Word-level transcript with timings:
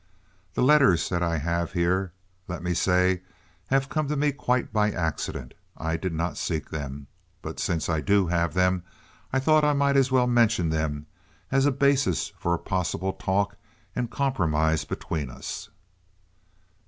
The 0.55 0.63
letters 0.63 1.09
that 1.09 1.21
I 1.21 1.37
have 1.37 1.73
here, 1.73 2.11
let 2.47 2.63
me 2.63 2.73
say, 2.73 3.21
have 3.67 3.87
come 3.87 4.07
to 4.07 4.15
me 4.15 4.31
quite 4.31 4.73
by 4.73 4.89
accident. 4.89 5.53
I 5.77 5.95
did 5.95 6.11
not 6.11 6.39
seek 6.39 6.71
them. 6.71 7.05
But, 7.43 7.59
since 7.59 7.87
I 7.87 8.01
do 8.01 8.25
have 8.25 8.55
them, 8.55 8.81
I 9.31 9.37
thought 9.37 9.63
I 9.63 9.73
might 9.73 9.97
as 9.97 10.11
well 10.11 10.25
mention 10.25 10.69
them 10.69 11.05
as 11.51 11.67
a 11.67 11.71
basis 11.71 12.29
for 12.39 12.55
a 12.55 12.57
possible 12.57 13.13
talk 13.13 13.57
and 13.95 14.09
compromise 14.09 14.85
between 14.85 15.29
us." 15.29 15.69